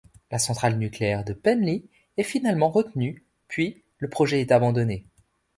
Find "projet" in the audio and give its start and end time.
4.09-4.41